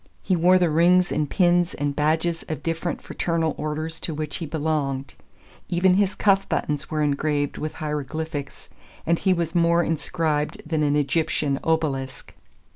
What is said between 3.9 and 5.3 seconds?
to which he belonged.